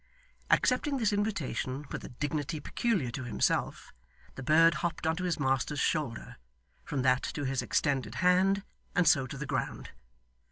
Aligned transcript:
Accepting 0.49 0.97
this 0.97 1.13
invitation 1.13 1.85
with 1.91 2.03
a 2.03 2.09
dignity 2.09 2.59
peculiar 2.59 3.11
to 3.11 3.23
himself, 3.23 3.93
the 4.33 4.41
bird 4.41 4.73
hopped 4.81 5.05
up 5.05 5.19
on 5.19 5.23
his 5.27 5.39
master's 5.39 5.79
shoulder, 5.79 6.37
from 6.83 7.03
that 7.03 7.21
to 7.21 7.43
his 7.45 7.61
extended 7.61 8.15
hand, 8.15 8.63
and 8.95 9.07
so 9.07 9.27
to 9.27 9.37
the 9.37 9.45
ground. 9.45 9.91